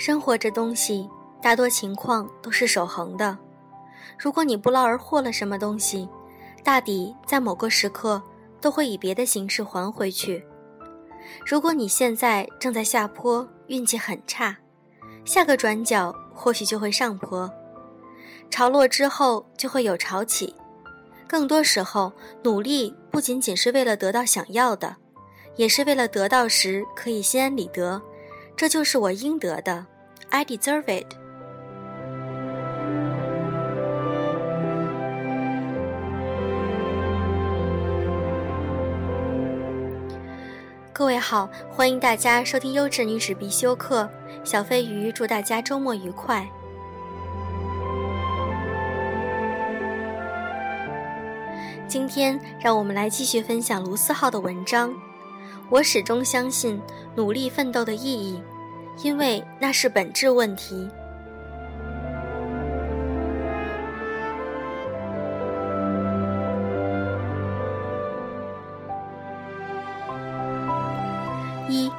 [0.00, 1.06] 生活这东西，
[1.42, 3.36] 大多情况都是守恒的。
[4.18, 6.08] 如果你不劳而获了什么东西，
[6.64, 8.22] 大抵在某个时刻
[8.62, 10.42] 都会以别的形式还回去。
[11.44, 14.56] 如果你现在正在下坡，运气很差，
[15.26, 17.52] 下个转角或许就会上坡。
[18.48, 20.54] 潮落之后就会有潮起。
[21.28, 22.10] 更多时候，
[22.42, 24.96] 努力不仅仅是为了得到想要的，
[25.56, 28.00] 也是为了得到时可以心安理得。
[28.60, 29.86] 这就是我应得的
[30.28, 31.06] ，I deserve it。
[40.92, 44.06] 各位好，欢迎大家收听优质女子必修课。
[44.44, 46.46] 小飞鱼祝大家周末愉快。
[51.88, 54.92] 今天，让我们来继续分享卢思浩的文章。
[55.70, 56.78] 我始终相信
[57.14, 58.42] 努力奋斗的意义，
[59.02, 60.88] 因为那是本质问题。
[71.68, 71.90] 一，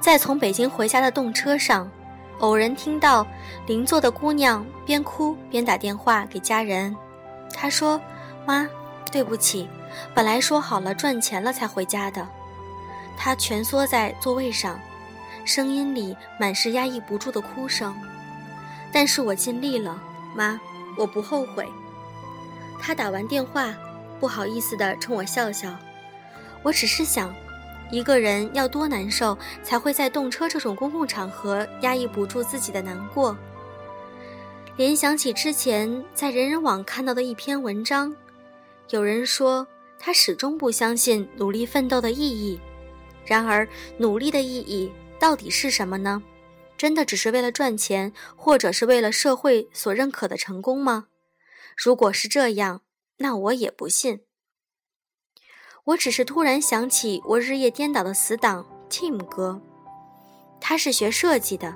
[0.00, 1.90] 在从北京回家的动车上，
[2.38, 3.26] 偶然听到
[3.66, 6.96] 邻座的姑娘边哭边打电话给家人，
[7.52, 8.00] 她说。
[8.46, 8.66] 妈，
[9.12, 9.68] 对不起，
[10.14, 12.26] 本来说好了赚钱了才回家的。
[13.14, 14.80] 她蜷缩在座位上，
[15.48, 17.96] 声音里满是压抑不住的哭声。
[18.92, 19.98] 但是我尽力了，
[20.36, 20.60] 妈，
[20.96, 21.66] 我不后悔。
[22.78, 23.74] 他打完电话，
[24.20, 25.74] 不好意思地冲我笑笑。
[26.62, 27.34] 我只是想，
[27.90, 33.36] 一个人要多难受，才会在动车这种公共场合压抑不住自己的难过。
[34.76, 38.14] 联想起之前在人人网看到的一篇文章。
[38.90, 39.66] 有人说，
[39.98, 42.60] 他始终不相信努力奋斗的意义。
[43.26, 43.68] 然而，
[43.98, 46.22] 努力的意义到底是什么呢？
[46.76, 51.08] 真的只是为了赚钱，或者是为了社会所认可的成功吗？
[51.76, 52.82] 如果是这样，
[53.16, 54.20] 那我也不信。
[55.86, 59.60] 我只是突然想起我日夜颠倒的死党 Tim 哥，
[60.60, 61.74] 他是学设计的，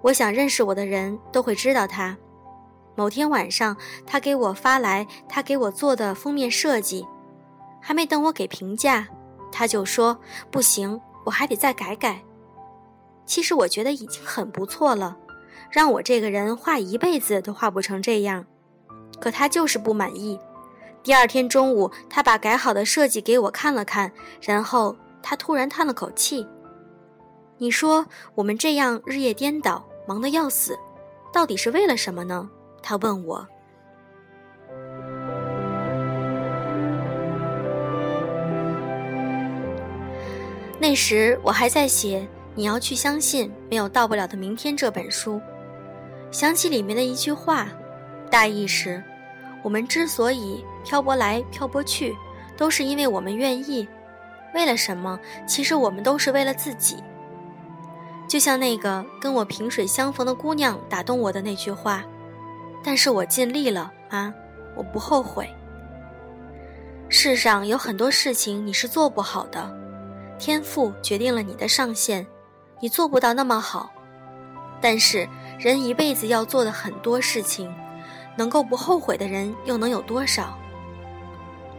[0.00, 2.16] 我想认识我的人都会知道他。
[2.94, 7.06] 某天晚上，他给我发来他给我做的封面设计，
[7.80, 9.08] 还没等我给评价，
[9.50, 10.18] 他就说
[10.50, 12.22] 不行，我还得再改改。
[13.24, 15.16] 其实我觉得已经很不错了，
[15.70, 18.44] 让我这个人画一辈子都画不成这样，
[19.20, 20.38] 可他就是不满意。
[21.02, 26.46] 第二天中午，他把改好的设计给我看了看，然后他突然叹了口气
[27.58, 30.78] ：“你说我们这样日夜颠倒，忙得要死，
[31.32, 32.48] 到底是为了什么呢？”
[32.82, 33.46] 他问我，
[40.78, 42.20] 那时我还在写
[42.54, 45.40] 《你要去相信没有到不了的明天》这本书，
[46.30, 47.68] 想起里面的一句话，
[48.30, 49.02] 大意是：
[49.62, 52.14] 我们之所以漂泊来漂泊去，
[52.56, 53.88] 都是因为我们愿意。
[54.54, 55.18] 为了什么？
[55.46, 57.02] 其实我们都是为了自己。
[58.28, 62.04] 就像那个跟我萍水相逢的姑娘打动我的那句话。
[62.84, 64.34] 但是我尽力了，妈，
[64.74, 65.48] 我不后悔。
[67.08, 69.70] 世上有很多事情你是做不好的，
[70.38, 72.26] 天赋决定了你的上限，
[72.82, 73.92] 你做不到那么好。
[74.80, 77.72] 但是人一辈子要做的很多事情，
[78.36, 80.58] 能够不后悔的人又能有多少？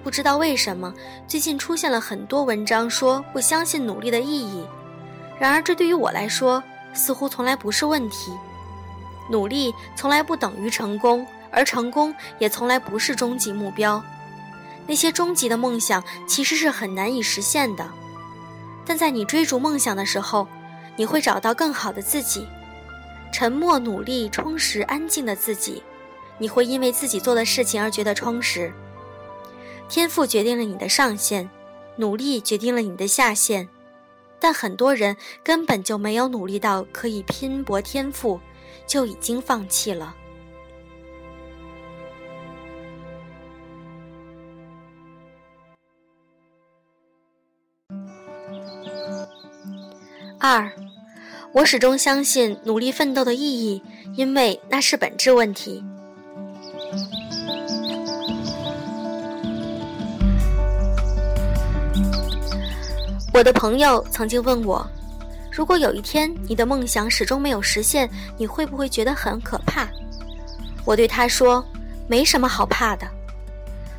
[0.01, 0.93] 不知道为什么，
[1.27, 4.65] 最近出现了很多文章说不相信努力的意义，
[5.37, 8.31] 然而这对于我来说，似乎从来不是问题。
[9.29, 14.01] 努力从来不等于成功，而成功也从来不是终极目标。
[14.87, 17.85] 那些终极的梦想其实是很难以实现的，
[18.85, 20.47] 但在你追逐梦想的时候，
[20.95, 22.47] 你会找到更好的自己，
[23.31, 25.81] 沉默、努力、充实、安静的自己。
[26.37, 28.73] 你会因为自己做的事情而觉得充实。
[29.87, 31.49] 天赋决定了你的上限，
[31.97, 33.67] 努力决定了你的下限，
[34.39, 38.39] 但很多人根本就没有努力到可以拼搏天赋。
[38.85, 40.13] 就已经放弃了。
[50.37, 50.69] 二，
[51.53, 53.79] 我始终相信努力奋斗的意义，
[54.15, 55.83] 因为那是本质问题。
[63.31, 64.83] 我的朋友曾经问我。
[65.51, 69.87] 如果有一天你的梦想始终没有实现，你会不会觉得很可怕？
[70.83, 71.63] 我对他说
[72.09, 73.05] ：“没什么好怕的。”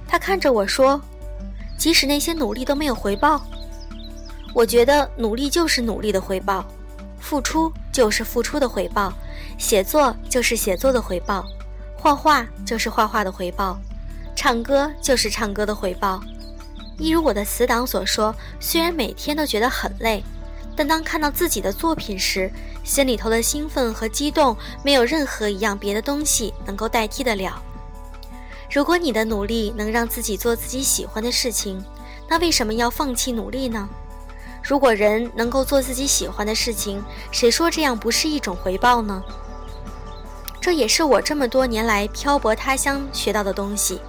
[0.08, 1.00] 他看着我说
[1.78, 3.40] ：“即使那些努力都没有回报，
[4.52, 6.66] 我觉得努力就是努力的回报，
[7.24, 9.10] 付出就是付出的回报，
[9.56, 11.42] 写作就是写作的回报，
[11.96, 13.78] 画画就是画画的回报，
[14.36, 16.20] 唱歌就是唱歌的回报。
[16.98, 20.22] 一如我的死党所说，虽然每天都觉得很累，
[20.76, 22.52] 但当看到自己的作品时，
[22.84, 24.54] 心里头的兴奋和激动，
[24.84, 27.58] 没有任何一样别的东西能够代替得了。
[28.70, 31.82] 如果你的努力能让自己做自己喜欢的事情，
[32.28, 33.88] 那为什么要放弃努力呢？
[34.66, 39.22] 如果人能够做自己喜欢的事情，谁说这样不是一种回报呢？
[40.58, 44.00] 这也是我这么多年来漂泊他乡学到的东西。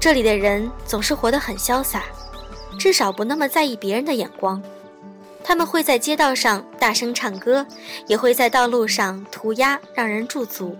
[0.00, 2.04] 这里的人总是活得很潇洒，
[2.78, 4.62] 至少不那么在意别人的眼光。
[5.44, 7.66] 他们会在街道上大声唱歌，
[8.06, 10.74] 也会在道路上涂鸦，让人驻足。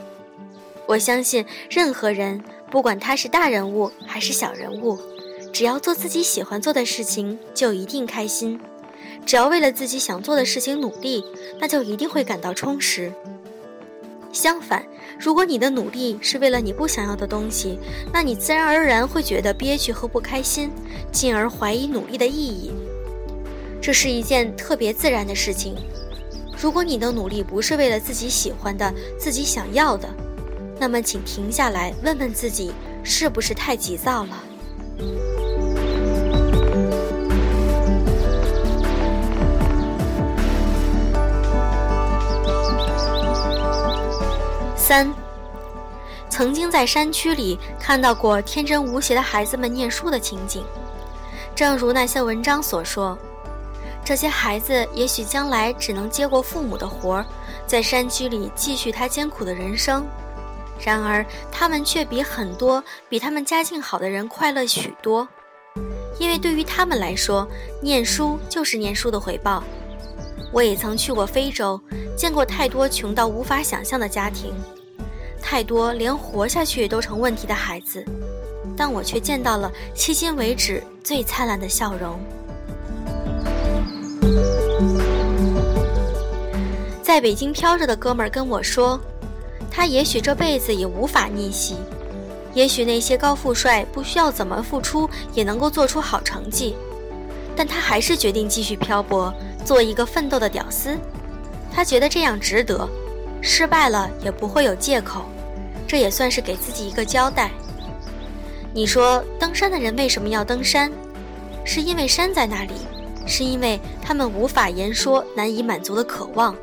[0.87, 4.99] 我相信，任何人，不管他是大人物还是小人物。
[5.53, 8.59] 只要做自己喜欢做的事情，就一定开心；
[9.25, 11.25] 只要为了自己想做的事情努力，
[11.59, 13.13] 那就一定会感到充实。
[14.33, 14.85] 相反，
[15.19, 17.79] 如果你的努力是为了你不想要的东西，
[18.13, 20.71] 那你自然而然会觉得憋屈和不开心，
[21.11, 22.71] 进而怀疑努力的意义。
[23.83, 25.75] 这是一件特别自然的事情。
[26.61, 30.09] 如果你的努力不是为了自己喜欢的、自己想要的，
[30.79, 32.71] 那么请停下来问问自己，
[33.03, 34.45] 是不是太急躁了？
[44.91, 45.09] 三，
[46.29, 50.65] 曾经在山区里看到过天真无邪的孩子们念书的情景。
[51.55, 53.17] 正如那些文章所说，
[54.05, 57.27] 这些孩子也许将来只能接过父母的活儿，
[57.69, 60.05] 在山区里继续他艰苦的人生。
[60.81, 65.29] 然而，他们却比很多比他们家境好的人快乐许多，
[66.19, 67.47] 因为对于他们来说，
[67.81, 69.63] 念书就是念书的回报。
[70.53, 71.81] 我也曾去过非洲，
[72.17, 74.53] 见过太多穷到无法想象的家庭。
[75.43, 78.05] 太多连活下去都成问题的孩子，
[78.77, 82.21] 但我却见到了迄今为止最灿烂的笑容。
[87.03, 89.01] 在北京飘着的哥们儿跟我说，
[89.71, 91.77] 他也许这辈子也无法逆袭，
[92.55, 96.77] 也许那些高富帅不需要怎么付出也能够做出好成绩，
[97.57, 99.35] 但他还是决定继续漂泊，
[99.65, 100.97] 做一个奋斗的屌丝。
[101.73, 102.89] 他觉得这样值得。
[103.41, 105.23] 失败了也不会有借口，
[105.87, 107.51] 这也算是给自己一个交代。
[108.73, 110.91] 你说登山的人为什么要登山？
[111.65, 112.73] 是因为山在那里，
[113.27, 116.57] 是因为他们无法言说、难以满足的渴望。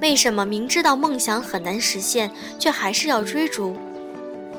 [0.00, 3.74] 为什么明知道梦想很难实现，却还是要追逐？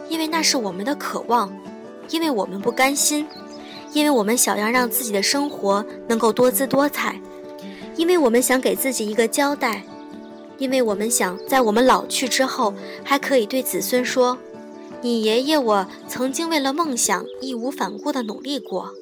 [0.09, 1.51] 因为那是我们的渴望，
[2.09, 3.27] 因为我们不甘心，
[3.93, 7.19] 因为我们想要让自己的生活能够多姿多彩，
[7.95, 9.83] 因为我们想给自己一个交代。
[10.57, 12.73] 因为我们想在我们老去之后，
[13.03, 14.37] 还可以对子孙说
[15.01, 18.93] ：“你爷爷我曾经为了梦想义无反顾地努力过。”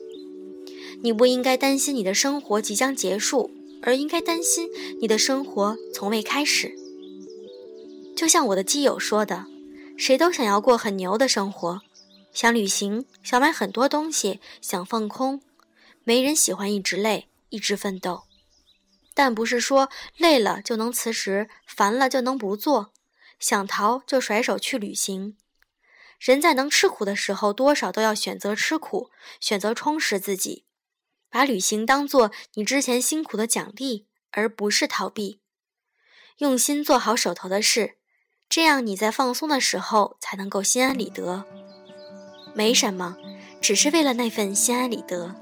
[1.04, 3.52] 你不应该担心你的生活即将结束，
[3.82, 4.70] 而应该担心
[5.02, 6.74] 你的生活从未开始。
[8.16, 9.46] 就像我的基友说的
[9.98, 11.82] ：“谁都想要过很牛的生活，
[12.32, 15.42] 想旅行，想买很多东西，想放空，
[16.04, 18.22] 没人喜欢一直累，一直奋斗。”
[19.14, 22.94] 但不是说累了就能辞职，烦了就能不做，
[23.40, 25.38] 想逃就甩手去旅行。
[26.20, 30.66] 人在能吃苦的时候，多少都要选择吃苦，选择充实自己，
[31.30, 35.42] 把旅行当做你之前辛苦的奖励，而不是逃避。
[36.38, 37.98] 用心做好手头的事，
[38.48, 41.46] 这样你在放松的时候才能够心安理得。
[42.56, 43.18] 没什么，
[43.62, 45.36] 只是为了那份心安理得。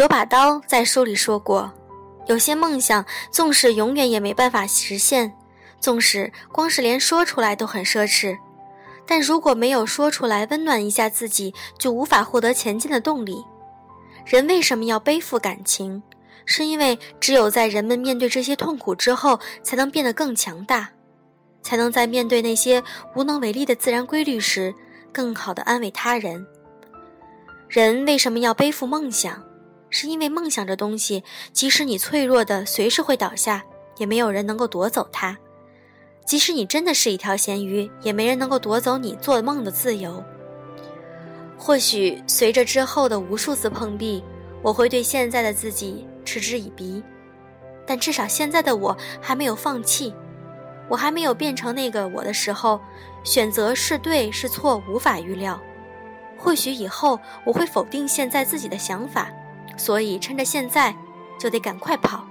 [0.00, 1.70] 九把刀在书里说过，
[2.26, 5.30] 有些梦想纵使永远也没办法实现，
[5.78, 8.34] 纵使光是连说出来都很奢侈，
[9.04, 13.44] 但如果没有说出来温暖一下自己，就无法获得前进的动力。
[14.24, 16.02] 人为什么要背负感情？
[16.46, 20.88] 是因为只有在人们面对这些痛苦之后，才能变得更强大，
[21.60, 22.82] 才能在面对那些
[23.14, 24.74] 无能为力的自然规律时，
[25.12, 26.46] 更好的安慰他人。
[27.68, 29.44] 人为什么要背负梦想？
[29.90, 33.64] 是因为梦想这东西，即使你脆弱的随时会倒下，
[33.98, 35.36] 也没有人能够夺走它。
[36.24, 40.22] 即使你真的是一条咸鱼，也没人能够夺走你做梦的自由。
[41.58, 44.22] 或许随着之后的无数次碰壁，
[44.62, 47.02] 我会对现在的自己嗤之以鼻，
[47.84, 50.14] 但至少现在的我还没有放弃。
[50.88, 52.80] 我还没有变成那个我的时候，
[53.22, 55.60] 选择是对是错无法预料。
[56.36, 59.30] 或许以后我会否定现在自己的想法，
[59.80, 60.94] 所以趁着现在，
[61.38, 62.26] 就得赶快跑。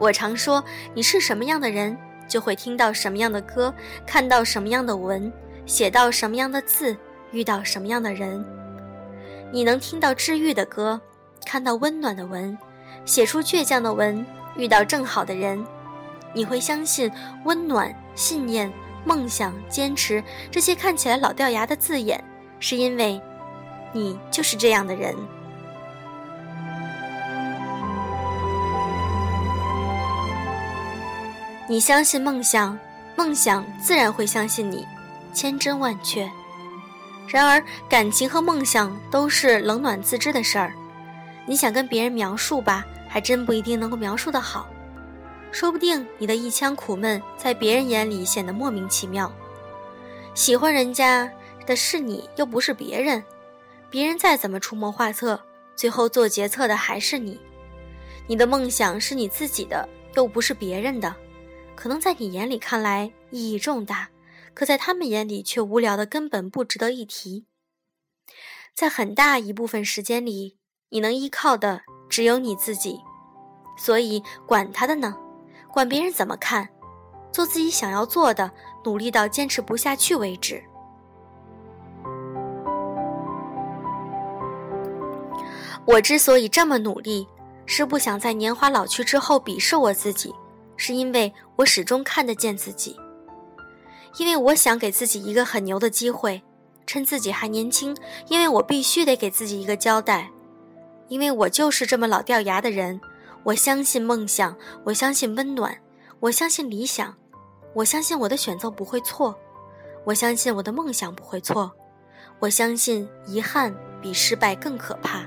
[0.00, 1.96] 我常说，你是什么样的人。
[2.30, 3.74] 就会听到什么样的歌，
[4.06, 5.32] 看到什么样的文，
[5.66, 6.96] 写到什么样的字，
[7.32, 8.44] 遇到什么样的人。
[9.50, 11.00] 你能听到治愈的歌，
[11.44, 12.56] 看到温暖的文，
[13.04, 14.24] 写出倔强的文，
[14.54, 15.60] 遇到正好的人。
[16.32, 17.10] 你会相信
[17.44, 18.72] 温暖、信念、
[19.04, 20.22] 梦想、坚持
[20.52, 22.22] 这些看起来老掉牙的字眼，
[22.60, 23.20] 是因为，
[23.92, 25.16] 你就是这样的人。
[31.70, 32.76] 你相信梦想，
[33.14, 34.84] 梦想自然会相信你，
[35.32, 36.28] 千真万确。
[37.28, 40.72] 然而，感情和梦想都是冷暖自知的事儿。
[41.46, 44.68] 你想跟别人描述吧，还真不一定能够描述得好。
[45.52, 49.32] 说不定你的一腔苦闷，在别人眼里显得莫名其妙。
[50.34, 51.30] 喜欢人家
[51.66, 53.22] 的是你，又不是别人。
[53.88, 55.40] 别人再怎么出谋划策，
[55.76, 57.40] 最后做决策的还是你。
[58.26, 61.14] 你的梦想是你自己的，又不是别人的。
[61.80, 64.10] 可能在你眼里看来意义重大，
[64.52, 67.46] 可在他们眼里却无聊的根本不值得一提。
[68.74, 70.58] 在很大一部分时间里，
[70.90, 73.00] 你能依靠的只有你自己，
[73.78, 75.16] 所以管他的呢，
[75.72, 76.68] 管别人怎么看，
[77.32, 78.52] 做自己想要做的，
[78.84, 80.62] 努力到坚持不下去为止。
[85.86, 87.26] 我之所以这么努力，
[87.64, 90.34] 是不想在年华老去之后鄙视我自己。
[90.82, 92.98] 是因为我始终看得见自己，
[94.16, 96.42] 因为我想给自己一个很牛的机会，
[96.86, 97.94] 趁自己还年轻，
[98.28, 100.30] 因为我必须得给自己一个交代，
[101.08, 102.98] 因为我就是这么老掉牙的人。
[103.42, 105.76] 我相信梦想，我相信温暖，
[106.18, 107.14] 我相信理想，
[107.74, 109.38] 我相信我的选择不会错，
[110.06, 111.70] 我相信我的梦想不会错，
[112.38, 115.26] 我相信遗憾比失败更可怕。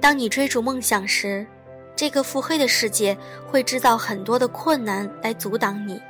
[0.00, 1.46] 当你追逐梦想时，
[1.94, 3.16] 这个腹黑的世界
[3.46, 6.00] 会制造很多的困难来阻挡你，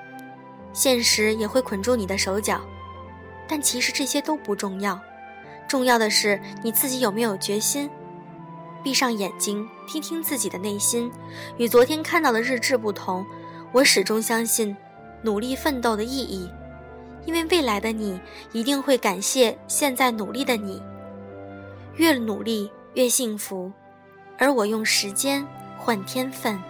[0.72, 2.60] 现实也会捆住你的手脚。
[3.48, 4.98] 但其实这些都不重要，
[5.66, 7.90] 重要的是你自己有没有决心。
[8.82, 11.10] 闭上眼睛，听听自己的内心。
[11.58, 13.26] 与昨天看到的日志不同，
[13.72, 14.74] 我始终相信
[15.20, 16.48] 努力奋斗的意义，
[17.26, 18.20] 因为未来的你
[18.52, 20.80] 一定会感谢现在努力的你。
[21.96, 23.70] 越努力越幸福。
[24.40, 25.46] 而我用时间
[25.78, 26.69] 换天分。